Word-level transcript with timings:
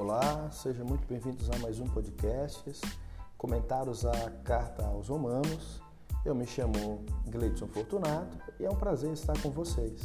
Olá, 0.00 0.50
sejam 0.50 0.86
muito 0.86 1.06
bem-vindos 1.06 1.50
a 1.50 1.58
mais 1.58 1.78
um 1.78 1.84
podcast, 1.84 2.72
comentários 3.36 4.06
à 4.06 4.30
carta 4.42 4.86
aos 4.86 5.08
Romanos. 5.08 5.82
Eu 6.24 6.34
me 6.34 6.46
chamo 6.46 7.04
Gleidson 7.28 7.66
Fortunato 7.66 8.38
e 8.58 8.64
é 8.64 8.70
um 8.70 8.74
prazer 8.74 9.12
estar 9.12 9.38
com 9.42 9.50
vocês. 9.50 10.00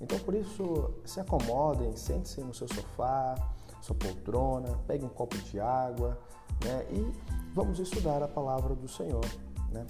Então, 0.00 0.18
por 0.20 0.34
isso, 0.34 0.94
se 1.04 1.20
acomodem, 1.20 1.94
sente-se 1.94 2.40
no 2.40 2.54
seu 2.54 2.66
sofá, 2.68 3.34
sua 3.82 3.94
poltrona, 3.94 4.78
pegue 4.86 5.04
um 5.04 5.10
copo 5.10 5.36
de 5.36 5.60
água 5.60 6.18
né, 6.64 6.86
e 6.90 7.52
vamos 7.52 7.78
estudar 7.78 8.22
a 8.22 8.28
palavra 8.28 8.74
do 8.74 8.88
Senhor. 8.88 9.26
Né? 9.70 9.84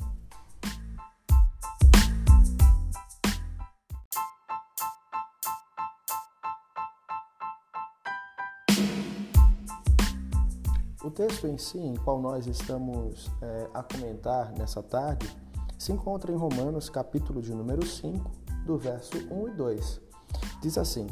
Texto 11.14 11.46
em 11.46 11.56
si, 11.56 11.78
em 11.78 11.94
qual 11.94 12.20
nós 12.20 12.46
estamos 12.46 13.30
é, 13.40 13.68
a 13.72 13.82
comentar 13.82 14.52
nessa 14.58 14.82
tarde, 14.82 15.30
se 15.78 15.92
encontra 15.92 16.32
em 16.32 16.36
Romanos, 16.36 16.90
capítulo 16.90 17.40
de 17.40 17.54
número 17.54 17.86
5, 17.86 18.30
do 18.66 18.76
verso 18.76 19.16
1 19.30 19.48
e 19.48 19.50
2. 19.52 20.00
Diz 20.60 20.76
assim: 20.76 21.06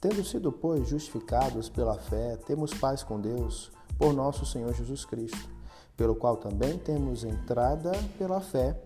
Tendo 0.00 0.24
sido, 0.24 0.50
pois, 0.50 0.88
justificados 0.88 1.68
pela 1.68 1.98
fé, 1.98 2.36
temos 2.46 2.72
paz 2.72 3.02
com 3.02 3.20
Deus 3.20 3.70
por 3.98 4.14
nosso 4.14 4.46
Senhor 4.46 4.72
Jesus 4.72 5.04
Cristo, 5.04 5.50
pelo 5.96 6.16
qual 6.16 6.38
também 6.38 6.78
temos 6.78 7.22
entrada 7.22 7.92
pela 8.16 8.40
fé 8.40 8.80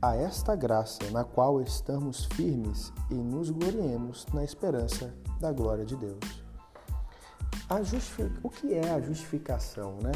a 0.00 0.14
esta 0.14 0.54
graça, 0.54 1.10
na 1.10 1.24
qual 1.24 1.60
estamos 1.60 2.26
firmes 2.26 2.92
e 3.10 3.14
nos 3.14 3.50
gloriemos 3.50 4.26
na 4.32 4.44
esperança 4.44 5.12
da 5.40 5.50
glória 5.50 5.84
de 5.84 5.96
Deus 5.96 6.37
o 8.42 8.48
que 8.48 8.72
é 8.74 8.90
a 8.90 9.00
justificação, 9.00 9.98
né? 10.02 10.12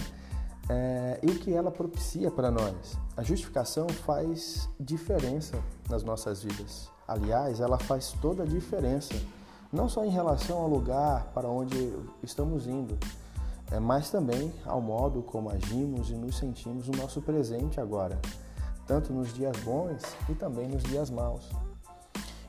É, 0.69 1.21
e 1.23 1.27
o 1.27 1.39
que 1.39 1.53
ela 1.53 1.71
propicia 1.71 2.31
para 2.31 2.51
nós. 2.51 2.97
A 3.17 3.23
justificação 3.23 3.89
faz 3.89 4.69
diferença 4.81 5.63
nas 5.91 6.03
nossas 6.03 6.43
vidas. 6.43 6.89
Aliás, 7.07 7.61
ela 7.61 7.79
faz 7.79 8.13
toda 8.23 8.45
a 8.45 8.47
diferença, 8.47 9.15
não 9.73 9.89
só 9.89 10.05
em 10.05 10.09
relação 10.09 10.59
ao 10.59 10.69
lugar 10.69 11.31
para 11.35 11.49
onde 11.49 11.93
estamos 12.23 12.67
indo, 12.67 12.97
é, 13.71 13.79
mas 13.79 14.09
também 14.09 14.53
ao 14.65 14.81
modo 14.81 15.23
como 15.23 15.51
agimos 15.51 16.11
e 16.11 16.15
nos 16.15 16.39
sentimos 16.39 16.89
no 16.89 16.97
nosso 16.97 17.21
presente 17.21 17.81
agora, 17.81 18.19
tanto 18.87 19.13
nos 19.13 19.35
dias 19.35 19.57
bons 19.59 20.03
e 20.29 20.35
também 20.35 20.69
nos 20.69 20.83
dias 20.85 21.11
maus. 21.11 21.51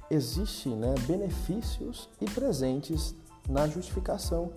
Existem 0.09 0.75
né, 0.75 0.93
benefícios 1.07 2.07
e 2.21 2.25
presentes 2.25 3.15
na 3.49 3.67
justificação 3.67 4.51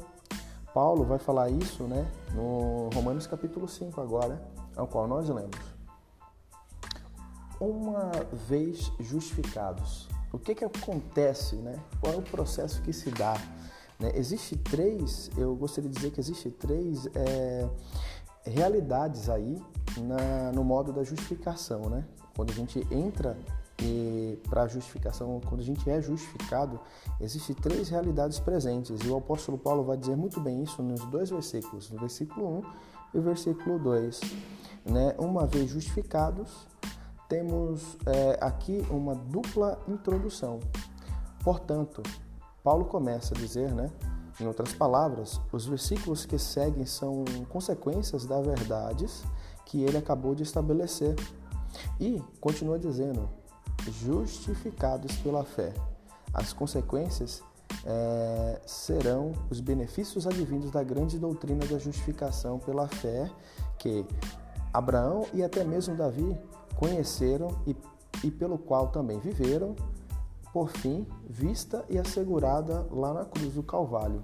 Paulo 0.76 1.04
vai 1.04 1.18
falar 1.18 1.48
isso 1.48 1.84
né, 1.84 2.06
no 2.34 2.90
Romanos 2.92 3.26
capítulo 3.26 3.66
5 3.66 3.98
agora, 3.98 4.38
ao 4.76 4.86
qual 4.86 5.08
nós 5.08 5.26
lemos. 5.26 5.56
Uma 7.58 8.10
vez 8.46 8.92
justificados, 9.00 10.06
o 10.30 10.38
que, 10.38 10.54
que 10.54 10.66
acontece? 10.66 11.56
Né? 11.56 11.78
Qual 11.98 12.12
é 12.12 12.16
o 12.18 12.20
processo 12.20 12.82
que 12.82 12.92
se 12.92 13.10
dá? 13.10 13.40
Né? 13.98 14.12
Existe 14.16 14.54
três, 14.54 15.30
eu 15.38 15.56
gostaria 15.56 15.88
de 15.88 15.96
dizer 15.96 16.10
que 16.10 16.20
existe 16.20 16.50
três 16.50 17.06
é, 17.14 17.66
realidades 18.44 19.30
aí 19.30 19.58
na, 19.96 20.52
no 20.52 20.62
modo 20.62 20.92
da 20.92 21.02
justificação. 21.02 21.88
Né? 21.88 22.04
Quando 22.36 22.50
a 22.50 22.54
gente 22.54 22.86
entra 22.90 23.38
e 23.82 24.38
para 24.48 24.66
justificação, 24.66 25.40
quando 25.46 25.60
a 25.60 25.64
gente 25.64 25.88
é 25.88 26.00
justificado, 26.00 26.80
existem 27.20 27.54
três 27.54 27.88
realidades 27.88 28.38
presentes. 28.38 29.00
E 29.04 29.08
o 29.08 29.16
apóstolo 29.16 29.58
Paulo 29.58 29.84
vai 29.84 29.96
dizer 29.96 30.16
muito 30.16 30.40
bem 30.40 30.62
isso 30.62 30.82
nos 30.82 31.04
dois 31.06 31.30
versículos, 31.30 31.90
no 31.90 31.98
versículo 31.98 32.58
1 32.58 32.62
e 33.14 33.20
versículo 33.20 33.78
2. 33.78 34.20
Né? 34.86 35.14
Uma 35.18 35.46
vez 35.46 35.70
justificados, 35.70 36.66
temos 37.28 37.96
é, 38.06 38.38
aqui 38.40 38.86
uma 38.90 39.14
dupla 39.14 39.78
introdução. 39.88 40.60
Portanto, 41.42 42.02
Paulo 42.62 42.84
começa 42.86 43.34
a 43.34 43.38
dizer, 43.38 43.72
né? 43.72 43.90
Em 44.40 44.46
outras 44.46 44.72
palavras, 44.74 45.40
os 45.50 45.64
versículos 45.64 46.26
que 46.26 46.38
seguem 46.38 46.84
são 46.84 47.24
consequências 47.48 48.26
das 48.26 48.44
verdades 48.44 49.24
que 49.64 49.82
ele 49.82 49.96
acabou 49.96 50.34
de 50.34 50.42
estabelecer. 50.42 51.14
E 51.98 52.22
continua 52.40 52.78
dizendo: 52.78 53.28
justificados 53.90 55.16
pela 55.16 55.44
fé. 55.44 55.72
As 56.32 56.52
consequências 56.52 57.42
é, 57.84 58.60
serão 58.66 59.32
os 59.50 59.60
benefícios 59.60 60.26
advindos 60.26 60.70
da 60.70 60.82
grande 60.82 61.18
doutrina 61.18 61.64
da 61.66 61.78
justificação 61.78 62.58
pela 62.58 62.86
fé 62.88 63.30
que 63.78 64.04
Abraão 64.72 65.26
e 65.32 65.42
até 65.42 65.64
mesmo 65.64 65.96
Davi 65.96 66.36
conheceram 66.76 67.56
e, 67.66 67.76
e 68.24 68.30
pelo 68.30 68.58
qual 68.58 68.88
também 68.88 69.18
viveram, 69.18 69.74
por 70.52 70.68
fim, 70.68 71.06
vista 71.28 71.84
e 71.88 71.98
assegurada 71.98 72.86
lá 72.90 73.14
na 73.14 73.24
cruz 73.24 73.54
do 73.54 73.62
Calvário. 73.62 74.22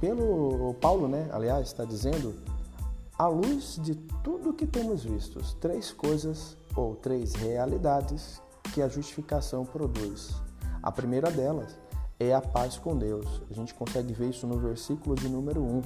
Pelo 0.00 0.74
Paulo, 0.80 1.06
né, 1.06 1.28
aliás, 1.32 1.68
está 1.68 1.84
dizendo, 1.84 2.34
à 3.16 3.28
luz 3.28 3.78
de 3.80 3.94
tudo 4.24 4.52
que 4.52 4.66
temos 4.66 5.04
visto, 5.04 5.40
três 5.60 5.92
coisas 5.92 6.56
ou 6.74 6.96
três 6.96 7.34
realidades 7.34 8.42
que 8.72 8.82
a 8.82 8.88
justificação 8.88 9.64
produz. 9.64 10.34
A 10.82 10.90
primeira 10.90 11.30
delas 11.30 11.78
é 12.18 12.34
a 12.34 12.40
paz 12.40 12.78
com 12.78 12.96
Deus. 12.96 13.42
A 13.50 13.54
gente 13.54 13.74
consegue 13.74 14.12
ver 14.12 14.30
isso 14.30 14.46
no 14.46 14.58
versículo 14.58 15.14
de 15.14 15.28
número 15.28 15.62
1. 15.62 15.82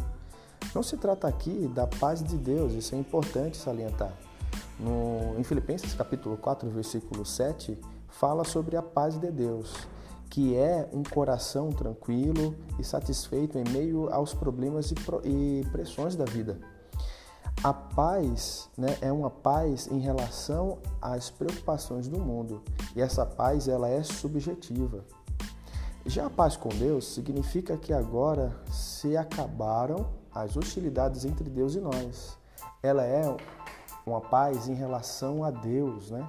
Não 0.75 0.83
se 0.83 0.97
trata 0.97 1.27
aqui 1.27 1.71
da 1.75 1.87
paz 1.87 2.23
de 2.23 2.37
Deus, 2.37 2.73
isso 2.73 2.95
é 2.95 2.99
importante 2.99 3.57
salientar. 3.57 4.13
No, 4.79 5.39
em 5.39 5.43
Filipenses 5.43 5.95
capítulo 5.95 6.37
4, 6.37 6.69
versículo 6.71 7.25
7, 7.25 7.79
fala 8.09 8.45
sobre 8.45 8.77
a 8.77 8.83
paz 8.83 9.19
de 9.19 9.31
Deus, 9.31 9.75
que 10.31 10.55
é 10.55 10.89
um 10.93 11.03
coração 11.03 11.71
tranquilo 11.71 12.55
e 12.79 12.85
satisfeito 12.85 13.59
em 13.59 13.65
meio 13.71 14.13
aos 14.13 14.35
problemas 14.35 14.93
e 15.25 15.67
pressões 15.73 16.15
da 16.15 16.25
vida. 16.25 16.59
A 17.63 17.73
paz 17.73 18.69
né, 18.77 18.97
é 19.01 19.11
uma 19.11 19.31
paz 19.31 19.89
em 19.89 19.99
relação 19.99 20.79
às 21.01 21.31
preocupações 21.31 22.07
do 22.07 22.19
mundo 22.19 22.63
e 22.95 23.01
essa 23.01 23.25
paz 23.25 23.67
ela 23.67 23.89
é 23.89 24.03
subjetiva. 24.03 25.05
Já 26.05 26.27
a 26.27 26.31
paz 26.31 26.57
com 26.57 26.69
Deus 26.69 27.07
significa 27.15 27.77
que 27.77 27.93
agora 27.93 28.55
se 28.71 29.17
acabaram 29.17 30.07
as 30.33 30.57
hostilidades 30.57 31.25
entre 31.25 31.51
Deus 31.51 31.75
e 31.75 31.81
nós. 31.81 32.39
Ela 32.83 33.05
é 33.05 33.25
uma 34.07 34.21
paz 34.21 34.69
em 34.69 34.75
relação 34.75 35.43
a 35.43 35.51
Deus, 35.51 36.11
né? 36.11 36.29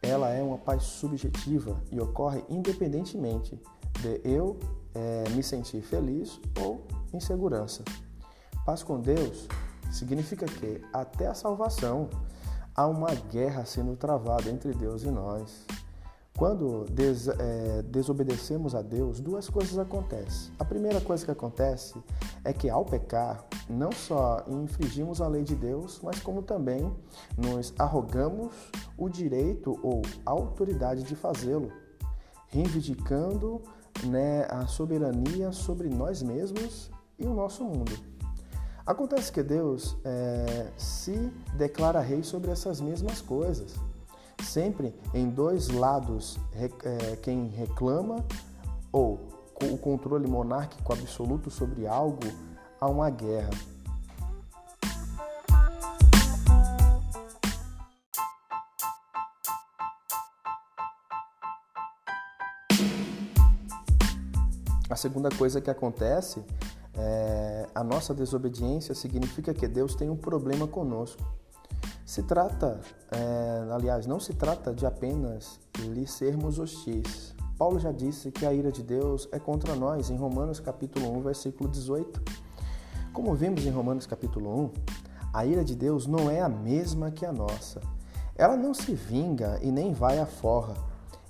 Ela 0.00 0.30
é 0.30 0.42
uma 0.42 0.56
paz 0.56 0.84
subjetiva 0.84 1.78
e 1.90 2.00
ocorre 2.00 2.42
independentemente 2.48 3.60
de 4.00 4.20
eu 4.24 4.58
é, 4.94 5.28
me 5.30 5.42
sentir 5.42 5.82
feliz 5.82 6.40
ou 6.62 6.86
em 7.12 7.20
segurança. 7.20 7.84
Paz 8.64 8.82
com 8.82 8.98
Deus 8.98 9.46
Significa 9.90 10.46
que 10.46 10.82
até 10.92 11.26
a 11.26 11.34
salvação 11.34 12.08
há 12.74 12.86
uma 12.86 13.14
guerra 13.14 13.64
sendo 13.64 13.96
travada 13.96 14.50
entre 14.50 14.72
Deus 14.72 15.02
e 15.02 15.10
nós. 15.10 15.66
Quando 16.36 16.84
des, 16.90 17.28
é, 17.28 17.82
desobedecemos 17.82 18.74
a 18.74 18.82
Deus, 18.82 19.20
duas 19.20 19.48
coisas 19.48 19.78
acontecem. 19.78 20.52
A 20.58 20.64
primeira 20.66 21.00
coisa 21.00 21.24
que 21.24 21.30
acontece 21.30 21.94
é 22.44 22.52
que 22.52 22.68
ao 22.68 22.84
pecar, 22.84 23.46
não 23.70 23.90
só 23.90 24.44
infringimos 24.46 25.22
a 25.22 25.28
lei 25.28 25.42
de 25.42 25.54
Deus, 25.54 25.98
mas 26.02 26.20
como 26.20 26.42
também 26.42 26.94
nos 27.38 27.72
arrogamos 27.78 28.52
o 28.98 29.08
direito 29.08 29.78
ou 29.82 30.02
autoridade 30.26 31.04
de 31.04 31.16
fazê-lo, 31.16 31.72
reivindicando 32.48 33.62
né, 34.04 34.46
a 34.50 34.66
soberania 34.66 35.52
sobre 35.52 35.88
nós 35.88 36.22
mesmos 36.22 36.90
e 37.18 37.26
o 37.26 37.32
nosso 37.32 37.64
mundo. 37.64 38.15
Acontece 38.86 39.32
que 39.32 39.42
Deus 39.42 39.96
é, 40.04 40.68
se 40.76 41.32
declara 41.54 42.00
rei 42.00 42.22
sobre 42.22 42.52
essas 42.52 42.80
mesmas 42.80 43.20
coisas. 43.20 43.74
Sempre 44.40 44.94
em 45.12 45.28
dois 45.28 45.66
lados, 45.66 46.38
é, 46.54 47.16
quem 47.16 47.48
reclama 47.48 48.24
ou 48.92 49.18
o 49.60 49.76
controle 49.76 50.28
monárquico 50.28 50.92
absoluto 50.92 51.50
sobre 51.50 51.84
algo, 51.84 52.20
há 52.80 52.86
uma 52.88 53.10
guerra. 53.10 53.50
A 64.88 64.94
segunda 64.94 65.28
coisa 65.30 65.60
que 65.60 65.70
acontece 65.70 66.40
é, 66.98 67.66
a 67.74 67.84
nossa 67.84 68.14
desobediência 68.14 68.94
significa 68.94 69.52
que 69.52 69.68
Deus 69.68 69.94
tem 69.94 70.08
um 70.08 70.16
problema 70.16 70.66
conosco. 70.66 71.22
Se 72.04 72.22
trata, 72.22 72.80
é, 73.10 73.72
aliás, 73.72 74.06
não 74.06 74.20
se 74.20 74.32
trata 74.32 74.72
de 74.72 74.86
apenas 74.86 75.58
lhe 75.78 76.06
sermos 76.06 76.58
hostis. 76.58 77.34
Paulo 77.58 77.78
já 77.78 77.90
disse 77.90 78.30
que 78.30 78.46
a 78.46 78.52
ira 78.52 78.70
de 78.70 78.82
Deus 78.82 79.28
é 79.32 79.38
contra 79.38 79.74
nós 79.74 80.10
em 80.10 80.16
Romanos 80.16 80.60
capítulo 80.60 81.16
1, 81.18 81.22
versículo 81.22 81.68
18. 81.68 82.22
Como 83.12 83.34
vimos 83.34 83.64
em 83.66 83.70
Romanos 83.70 84.06
capítulo 84.06 84.64
1, 84.64 84.72
a 85.32 85.44
ira 85.44 85.64
de 85.64 85.74
Deus 85.74 86.06
não 86.06 86.30
é 86.30 86.40
a 86.40 86.48
mesma 86.48 87.10
que 87.10 87.26
a 87.26 87.32
nossa. 87.32 87.80
Ela 88.36 88.56
não 88.56 88.74
se 88.74 88.94
vinga 88.94 89.58
e 89.62 89.70
nem 89.70 89.92
vai 89.92 90.18
à 90.18 90.26
forra. 90.26 90.74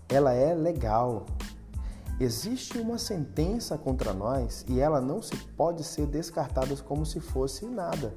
Ela 0.09 0.33
é 0.33 0.55
legal. 0.55 1.27
Existe 2.19 2.79
uma 2.79 2.97
sentença 2.97 3.77
contra 3.77 4.15
nós 4.15 4.65
e 4.69 4.81
ela 4.81 5.03
não 5.03 5.21
se 5.21 5.37
pode 5.37 5.85
ser 5.85 6.07
descartada 6.07 6.75
como 6.77 7.05
se 7.05 7.21
fosse 7.21 7.67
nada. 7.67 8.15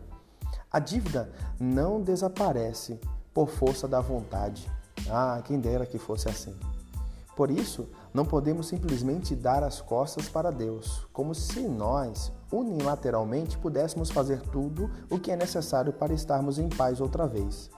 A 0.72 0.80
dívida 0.80 1.30
não 1.60 2.02
desaparece 2.02 2.98
por 3.34 3.50
força 3.50 3.90
da 3.90 4.00
vontade. 4.00 4.72
Ah, 5.10 5.42
quem 5.44 5.60
dera 5.60 5.86
que 5.86 5.98
fosse 5.98 6.30
assim. 6.30 6.56
Por 7.36 7.52
isso, 7.52 7.90
não 8.14 8.26
podemos 8.26 8.68
simplesmente 8.68 9.36
dar 9.36 9.64
as 9.64 9.82
costas 9.82 10.30
para 10.30 10.52
Deus, 10.52 11.06
como 11.12 11.36
se 11.36 11.62
nós, 11.62 12.32
unilateralmente, 12.52 13.58
pudéssemos 13.58 14.10
fazer 14.10 14.42
tudo 14.42 14.90
o 15.10 15.20
que 15.20 15.32
é 15.32 15.36
necessário 15.36 15.92
para 15.92 16.14
estarmos 16.14 16.58
em 16.58 16.70
paz 16.70 17.02
outra 17.02 17.28
vez. 17.28 17.70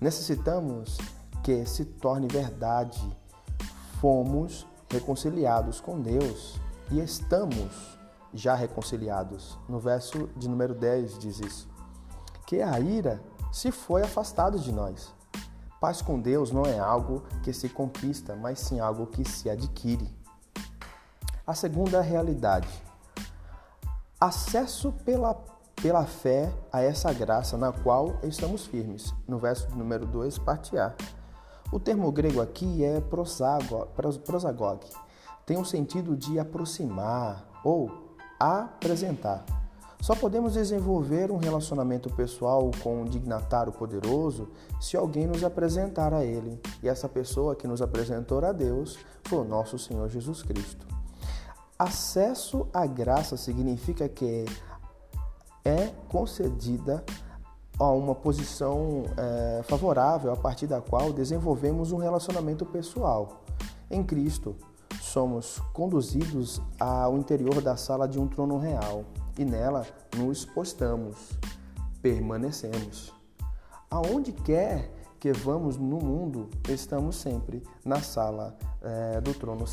Necessitamos 0.00 0.98
que 1.42 1.64
se 1.66 1.84
torne 1.84 2.28
verdade. 2.28 3.00
Fomos 4.00 4.66
reconciliados 4.90 5.80
com 5.80 6.00
Deus 6.00 6.60
e 6.90 7.00
estamos 7.00 7.96
já 8.32 8.54
reconciliados. 8.54 9.58
No 9.68 9.78
verso 9.78 10.28
de 10.36 10.48
número 10.48 10.74
10 10.74 11.18
diz 11.18 11.40
isso. 11.40 11.68
Que 12.46 12.62
a 12.62 12.78
ira 12.78 13.20
se 13.52 13.72
foi 13.72 14.02
afastado 14.02 14.58
de 14.58 14.70
nós. 14.70 15.14
Paz 15.80 16.00
com 16.00 16.20
Deus 16.20 16.50
não 16.50 16.64
é 16.64 16.78
algo 16.78 17.22
que 17.42 17.52
se 17.52 17.68
conquista, 17.68 18.34
mas 18.34 18.60
sim 18.60 18.80
algo 18.80 19.06
que 19.06 19.28
se 19.28 19.50
adquire. 19.50 20.08
A 21.46 21.54
segunda 21.54 22.00
realidade. 22.00 22.68
Acesso 24.20 24.92
pela, 25.04 25.34
pela 25.74 26.04
fé 26.06 26.52
a 26.72 26.80
essa 26.80 27.12
graça 27.12 27.56
na 27.56 27.72
qual 27.72 28.18
estamos 28.22 28.66
firmes. 28.66 29.14
No 29.28 29.38
verso 29.38 29.68
número 29.76 30.06
2, 30.06 30.38
parte 30.38 30.78
A. 30.78 30.94
O 31.72 31.80
termo 31.80 32.10
grego 32.12 32.40
aqui 32.40 32.84
é 32.84 33.00
prosagog. 33.00 34.86
Tem 35.44 35.56
o 35.56 35.60
um 35.60 35.64
sentido 35.64 36.16
de 36.16 36.38
aproximar 36.38 37.60
ou 37.64 37.90
apresentar. 38.38 39.44
Só 40.00 40.14
podemos 40.14 40.52
desenvolver 40.52 41.32
um 41.32 41.36
relacionamento 41.36 42.08
pessoal 42.10 42.70
com 42.82 43.02
um 43.02 43.04
dignatário 43.04 43.72
poderoso 43.72 44.48
se 44.80 44.96
alguém 44.96 45.26
nos 45.26 45.42
apresentar 45.42 46.14
a 46.14 46.24
ele. 46.24 46.60
E 46.82 46.88
essa 46.88 47.08
pessoa 47.08 47.56
que 47.56 47.66
nos 47.66 47.82
apresentou 47.82 48.44
a 48.44 48.52
Deus 48.52 48.98
foi 49.24 49.38
o 49.38 49.44
nosso 49.44 49.78
Senhor 49.78 50.08
Jesus 50.08 50.42
Cristo. 50.42 50.86
Acesso 51.78 52.68
à 52.72 52.86
graça 52.86 53.36
significa 53.36 54.08
que 54.08 54.44
é 55.64 55.88
concedida 56.08 57.04
a 57.78 57.90
uma 57.90 58.14
posição 58.14 59.04
é, 59.16 59.62
favorável 59.64 60.32
a 60.32 60.36
partir 60.36 60.66
da 60.66 60.80
qual 60.80 61.12
desenvolvemos 61.12 61.92
um 61.92 61.98
relacionamento 61.98 62.64
pessoal. 62.64 63.44
Em 63.90 64.02
Cristo, 64.02 64.56
somos 65.00 65.60
conduzidos 65.72 66.60
ao 66.80 67.16
interior 67.16 67.60
da 67.60 67.76
sala 67.76 68.08
de 68.08 68.18
um 68.18 68.26
trono 68.26 68.58
real 68.58 69.04
e 69.38 69.44
nela 69.44 69.86
nos 70.16 70.44
postamos, 70.44 71.38
permanecemos. 72.00 73.12
Aonde 73.90 74.32
quer 74.32 74.90
que 75.20 75.32
vamos 75.32 75.76
no 75.76 75.98
mundo, 75.98 76.48
estamos 76.68 77.16
sempre 77.16 77.62
na 77.84 78.00
sala 78.00 78.56
é, 78.82 79.20
do 79.20 79.34
trono. 79.34 79.64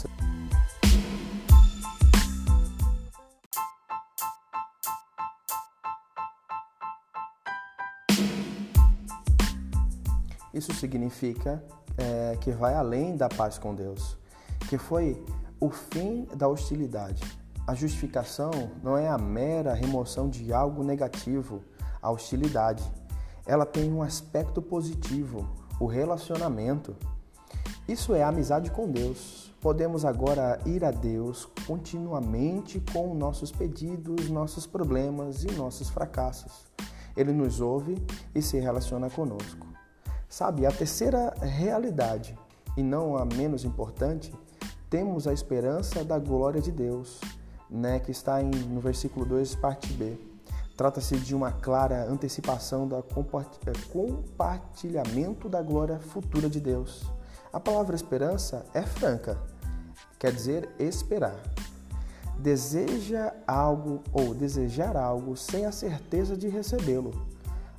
Isso 10.64 10.80
significa 10.80 11.64
é, 11.98 12.38
que 12.42 12.52
vai 12.52 12.74
além 12.74 13.16
da 13.16 13.30
paz 13.30 13.58
com 13.58 13.76
Deus, 13.76 14.18
que 14.70 14.78
foi 14.78 15.24
o 15.60 15.70
fim 15.70 16.28
da 16.36 16.48
hostilidade 16.48 17.24
a 17.66 17.74
justificação 17.74 18.52
não 18.84 18.98
é 18.98 19.08
a 19.08 19.18
mera 19.18 19.74
remoção 19.74 20.30
de 20.30 20.52
algo 20.52 20.84
negativo, 20.84 21.64
a 22.02 22.12
hostilidade. 22.12 22.84
Ela 23.46 23.66
tem 23.66 23.92
um 23.92 24.04
aspecto 24.04 24.62
positivo, 24.62 25.48
o 25.80 25.86
relacionamento. 25.86 26.96
Isso 27.88 28.14
é 28.14 28.22
amizade 28.22 28.70
com 28.70 28.90
Deus. 28.90 29.50
Podemos 29.62 30.04
agora 30.04 30.60
ir 30.66 30.84
a 30.84 30.92
Deus 30.92 31.48
continuamente 31.66 32.82
com 32.92 33.14
nossos 33.14 33.50
pedidos, 33.50 34.30
nossos 34.30 34.68
problemas 34.68 35.46
e 35.46 35.52
nossos 35.52 35.90
fracassos. 35.90 36.68
Ele 37.16 37.32
nos 37.32 37.62
ouve 37.62 37.96
e 38.36 38.42
se 38.42 38.60
relaciona 38.60 39.10
conosco. 39.10 39.73
Sabe, 40.34 40.66
a 40.66 40.72
terceira 40.72 41.32
realidade, 41.40 42.36
e 42.76 42.82
não 42.82 43.16
a 43.16 43.24
menos 43.24 43.64
importante, 43.64 44.34
temos 44.90 45.28
a 45.28 45.32
esperança 45.32 46.04
da 46.04 46.18
glória 46.18 46.60
de 46.60 46.72
Deus 46.72 47.22
né, 47.70 48.00
que 48.00 48.10
está 48.10 48.42
em, 48.42 48.50
no 48.50 48.82
versículo 48.82 49.28
2, 49.28 49.54
parte 49.54 49.94
B. 49.94 50.18
Trata-se 50.76 51.18
de 51.18 51.36
uma 51.36 51.52
clara 51.52 52.10
antecipação 52.10 52.88
do 52.88 52.96
é, 52.96 53.02
compartilhamento 53.92 55.48
da 55.48 55.62
glória 55.62 56.00
futura 56.00 56.50
de 56.50 56.60
Deus. 56.60 57.04
A 57.54 57.60
palavra 57.60 57.96
esperança 57.96 58.66
é 58.74 58.82
franca, 58.82 59.38
quer 60.18 60.34
dizer 60.34 60.68
esperar. 60.80 61.40
Deseja 62.40 63.36
algo 63.46 64.02
ou 64.12 64.34
desejar 64.34 64.98
algo 64.98 65.38
sem 65.38 65.68
a 65.68 65.72
certeza 65.72 66.36
de 66.36 66.48
recebê-lo. 66.48 67.12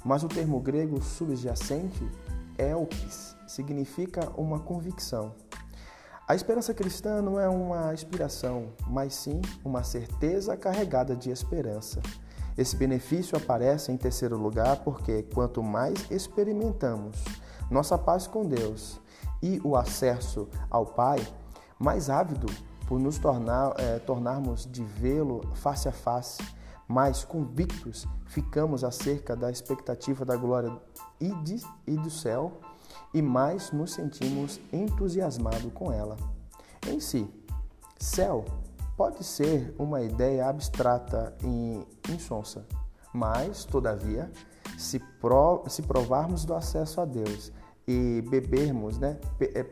Mas 0.04 0.22
o 0.22 0.28
termo 0.28 0.60
grego 0.60 1.02
subjacente 1.02 2.06
é 2.58 2.74
que 2.86 3.08
significa 3.46 4.30
uma 4.36 4.60
convicção. 4.60 5.34
A 6.26 6.34
esperança 6.34 6.72
cristã 6.72 7.20
não 7.20 7.38
é 7.38 7.48
uma 7.48 7.92
inspiração, 7.92 8.72
mas 8.86 9.14
sim 9.14 9.42
uma 9.64 9.82
certeza 9.82 10.56
carregada 10.56 11.14
de 11.14 11.30
esperança. 11.30 12.00
Esse 12.56 12.76
benefício 12.76 13.36
aparece 13.36 13.92
em 13.92 13.96
terceiro 13.96 14.38
lugar 14.38 14.76
porque 14.78 15.24
quanto 15.34 15.62
mais 15.62 16.10
experimentamos 16.10 17.22
nossa 17.70 17.98
paz 17.98 18.26
com 18.26 18.46
Deus 18.46 19.00
e 19.42 19.60
o 19.64 19.76
acesso 19.76 20.48
ao 20.70 20.86
Pai, 20.86 21.18
mais 21.78 22.08
ávido 22.08 22.46
por 22.86 22.98
nos 22.98 23.18
tornar, 23.18 23.74
é, 23.78 23.98
tornarmos 23.98 24.66
de 24.70 24.84
vê-lo 24.84 25.42
face 25.54 25.88
a 25.88 25.92
face, 25.92 26.42
mais 26.88 27.24
convictos 27.24 28.06
ficamos 28.26 28.84
acerca 28.84 29.34
da 29.34 29.50
expectativa 29.50 30.24
da 30.24 30.36
glória 30.36 30.76
e, 31.20 31.32
de, 31.42 31.62
e 31.86 31.96
do 31.96 32.10
céu 32.10 32.60
e 33.12 33.22
mais 33.22 33.72
nos 33.72 33.92
sentimos 33.92 34.60
entusiasmados 34.72 35.72
com 35.72 35.92
ela. 35.92 36.16
Em 36.86 37.00
si, 37.00 37.28
céu 37.98 38.44
pode 38.96 39.24
ser 39.24 39.74
uma 39.78 40.02
ideia 40.02 40.48
abstrata 40.48 41.36
e 41.42 42.12
insonsa, 42.12 42.66
mas, 43.12 43.64
todavia, 43.64 44.30
se, 44.76 44.98
pro, 45.20 45.64
se 45.68 45.82
provarmos 45.82 46.44
do 46.44 46.54
acesso 46.54 47.00
a 47.00 47.04
Deus 47.04 47.52
e 47.86 48.22
bebermos, 48.28 48.98
né, 48.98 49.18
é, 49.40 49.66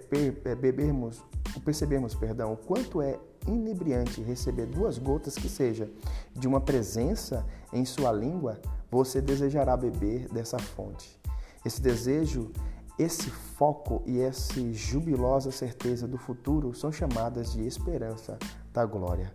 é, 0.44 0.54
bebermos, 0.54 1.22
percebermos, 1.64 2.14
perdão, 2.14 2.52
o 2.52 2.56
quanto 2.56 3.00
é 3.00 3.18
inebriante 3.46 4.22
receber 4.22 4.66
duas 4.66 4.98
gotas 4.98 5.34
que 5.34 5.48
seja 5.48 5.90
de 6.32 6.46
uma 6.46 6.60
presença 6.60 7.44
em 7.72 7.84
sua 7.84 8.12
língua, 8.12 8.60
você 8.90 9.20
desejará 9.20 9.76
beber 9.76 10.28
dessa 10.28 10.58
fonte. 10.58 11.20
Esse 11.64 11.80
desejo 11.80 12.50
esse 12.98 13.30
foco 13.30 14.02
e 14.06 14.20
essa 14.20 14.60
jubilosa 14.72 15.50
certeza 15.50 16.06
do 16.06 16.18
futuro 16.18 16.74
são 16.74 16.92
chamadas 16.92 17.52
de 17.52 17.66
esperança 17.66 18.38
da 18.72 18.84
glória. 18.84 19.32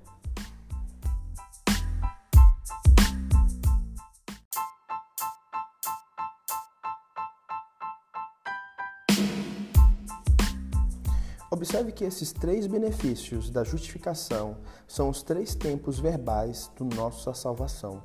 Observe 11.67 11.91
que 11.91 12.05
esses 12.05 12.31
três 12.31 12.65
benefícios 12.65 13.49
da 13.49 13.61
justificação 13.61 14.55
são 14.87 15.09
os 15.09 15.21
três 15.21 15.53
tempos 15.53 15.99
verbais 15.99 16.71
do 16.77 16.85
nossa 16.85 17.33
salvação. 17.33 18.01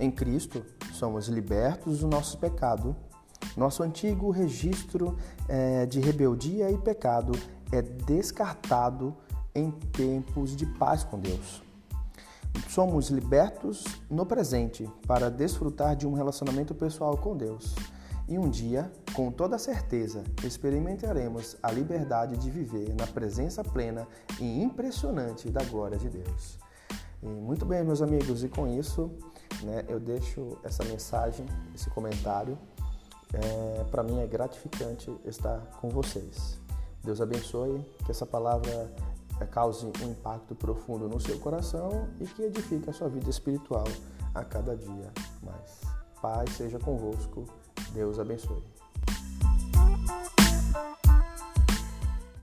Em 0.00 0.10
Cristo, 0.10 0.64
somos 0.94 1.28
libertos 1.28 1.98
do 1.98 2.08
nosso 2.08 2.38
pecado 2.38 2.96
nosso 3.54 3.82
antigo 3.82 4.30
registro 4.30 5.14
é, 5.46 5.84
de 5.84 6.00
rebeldia 6.00 6.70
e 6.70 6.78
pecado 6.78 7.32
é 7.70 7.82
descartado 7.82 9.14
em 9.54 9.70
tempos 9.70 10.56
de 10.56 10.64
paz 10.64 11.04
com 11.04 11.18
Deus. 11.18 11.62
Somos 12.66 13.10
libertos 13.10 13.84
no 14.08 14.24
presente 14.24 14.90
para 15.06 15.30
desfrutar 15.30 15.94
de 15.94 16.06
um 16.06 16.14
relacionamento 16.14 16.74
pessoal 16.74 17.14
com 17.18 17.36
Deus. 17.36 17.74
E 18.28 18.36
um 18.38 18.50
dia, 18.50 18.90
com 19.14 19.30
toda 19.30 19.56
certeza, 19.56 20.24
experimentaremos 20.42 21.56
a 21.62 21.70
liberdade 21.70 22.36
de 22.36 22.50
viver 22.50 22.92
na 22.94 23.06
presença 23.06 23.62
plena 23.62 24.06
e 24.40 24.62
impressionante 24.62 25.48
da 25.48 25.62
glória 25.64 25.96
de 25.96 26.08
Deus. 26.08 26.58
E 27.22 27.26
muito 27.26 27.64
bem, 27.64 27.84
meus 27.84 28.02
amigos, 28.02 28.42
e 28.42 28.48
com 28.48 28.66
isso 28.66 29.10
né, 29.62 29.84
eu 29.88 30.00
deixo 30.00 30.58
essa 30.64 30.84
mensagem, 30.84 31.46
esse 31.74 31.88
comentário. 31.90 32.58
É, 33.32 33.84
Para 33.90 34.02
mim 34.02 34.20
é 34.20 34.26
gratificante 34.26 35.14
estar 35.24 35.58
com 35.80 35.88
vocês. 35.88 36.58
Deus 37.04 37.20
abençoe, 37.20 37.80
que 38.04 38.10
essa 38.10 38.26
palavra 38.26 38.92
é, 39.40 39.44
cause 39.44 39.86
um 39.86 40.10
impacto 40.10 40.54
profundo 40.54 41.08
no 41.08 41.20
seu 41.20 41.38
coração 41.38 42.08
e 42.20 42.26
que 42.26 42.42
edifique 42.42 42.90
a 42.90 42.92
sua 42.92 43.08
vida 43.08 43.30
espiritual 43.30 43.84
a 44.34 44.44
cada 44.44 44.76
dia 44.76 45.12
mais. 45.42 45.80
Paz 46.20 46.50
seja 46.56 46.78
convosco. 46.78 47.46
Deus 47.94 48.18
abençoe. 48.18 48.62